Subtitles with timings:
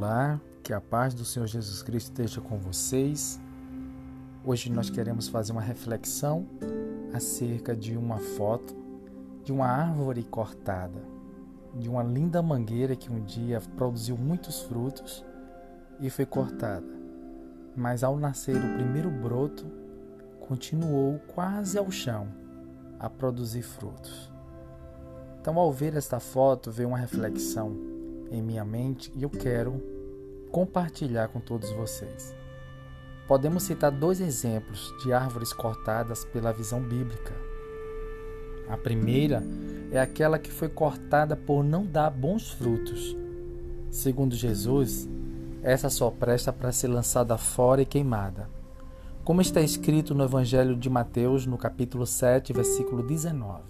[0.00, 3.40] Olá, que a paz do Senhor Jesus Cristo esteja com vocês.
[4.44, 6.46] Hoje nós queremos fazer uma reflexão
[7.12, 8.76] acerca de uma foto
[9.42, 11.02] de uma árvore cortada,
[11.74, 15.24] de uma linda mangueira que um dia produziu muitos frutos
[15.98, 16.86] e foi cortada.
[17.74, 19.66] Mas ao nascer o primeiro broto,
[20.38, 22.28] continuou quase ao chão
[23.00, 24.32] a produzir frutos.
[25.40, 27.76] Então, ao ver esta foto, veio uma reflexão
[28.30, 29.97] em minha mente e eu quero
[30.50, 32.34] compartilhar com todos vocês.
[33.26, 37.34] Podemos citar dois exemplos de árvores cortadas pela visão bíblica.
[38.68, 39.42] A primeira
[39.90, 43.16] é aquela que foi cortada por não dar bons frutos.
[43.90, 45.08] Segundo Jesus,
[45.62, 48.48] essa só presta para ser lançada fora e queimada.
[49.24, 53.62] Como está escrito no Evangelho de Mateus, no capítulo 7, versículo 19,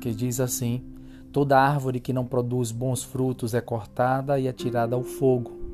[0.00, 0.82] que diz assim:
[1.32, 5.67] Toda árvore que não produz bons frutos é cortada e atirada ao fogo.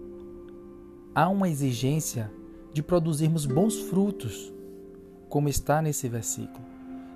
[1.14, 2.30] Há uma exigência
[2.72, 4.52] de produzirmos bons frutos,
[5.28, 6.64] como está nesse versículo.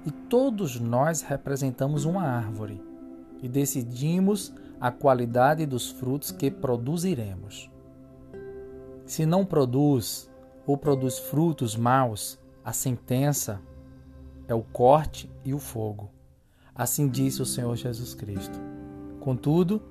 [0.07, 2.81] E todos nós representamos uma árvore
[3.43, 7.69] e decidimos a qualidade dos frutos que produziremos.
[9.05, 10.31] Se não produz
[10.65, 13.61] ou produz frutos maus, a sentença
[14.47, 16.09] é o corte e o fogo.
[16.73, 18.61] Assim disse o Senhor Jesus Cristo.
[19.19, 19.83] Contudo,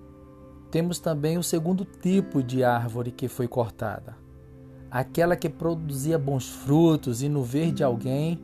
[0.71, 4.15] temos também o segundo tipo de árvore que foi cortada.
[4.89, 8.39] Aquela que produzia bons frutos e no ver de alguém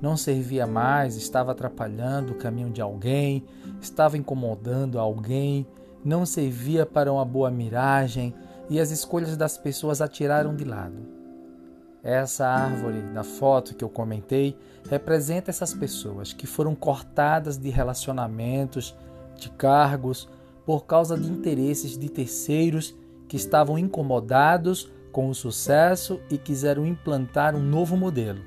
[0.00, 3.44] não servia mais, estava atrapalhando o caminho de alguém,
[3.80, 5.66] estava incomodando alguém,
[6.04, 8.32] não servia para uma boa miragem
[8.70, 11.18] e as escolhas das pessoas a tiraram de lado.
[12.02, 14.56] Essa árvore da foto que eu comentei
[14.88, 18.96] representa essas pessoas que foram cortadas de relacionamentos,
[19.36, 20.28] de cargos,
[20.68, 22.94] por causa de interesses de terceiros
[23.26, 28.40] que estavam incomodados com o sucesso e quiseram implantar um novo modelo,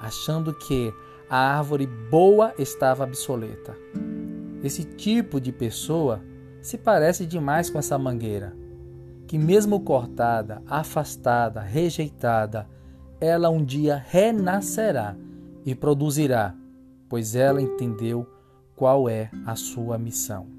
[0.00, 0.94] achando que
[1.28, 3.76] a árvore boa estava obsoleta.
[4.62, 6.22] Esse tipo de pessoa
[6.62, 8.54] se parece demais com essa mangueira,
[9.26, 12.68] que, mesmo cortada, afastada, rejeitada,
[13.20, 15.16] ela um dia renascerá
[15.66, 16.54] e produzirá,
[17.08, 18.24] pois ela entendeu
[18.76, 20.57] qual é a sua missão.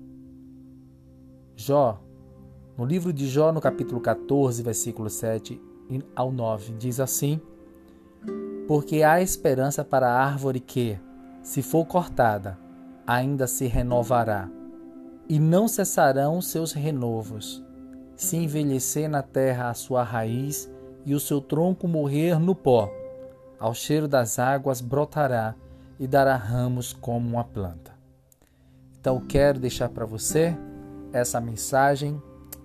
[1.61, 1.99] Jó,
[2.77, 5.61] no livro de Jó, no capítulo 14, versículo 7
[6.15, 7.41] ao 9, diz assim:
[8.65, 10.97] Porque há esperança para a árvore que,
[11.43, 12.57] se for cortada,
[13.05, 14.49] ainda se renovará,
[15.27, 17.61] e não cessarão seus renovos.
[18.15, 20.71] Se envelhecer na terra a sua raiz,
[21.05, 22.89] e o seu tronco morrer no pó.
[23.59, 25.55] Ao cheiro das águas brotará
[25.99, 27.91] e dará ramos como uma planta.
[28.97, 30.57] Então quero deixar para você
[31.11, 32.21] essa mensagem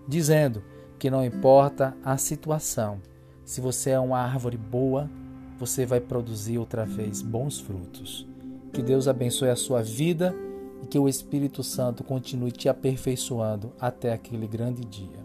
[0.07, 0.63] dizendo
[0.99, 3.01] que não importa a situação,
[3.45, 5.11] se você é uma árvore boa,
[5.59, 8.27] você vai produzir outra vez bons frutos.
[8.73, 10.35] Que Deus abençoe a sua vida
[10.83, 15.25] e que o Espírito Santo continue te aperfeiçoando até aquele grande dia.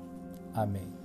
[0.53, 0.98] Amém.